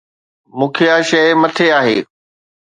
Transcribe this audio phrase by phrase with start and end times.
[0.57, 1.97] مکيه شيء مٿي آهي.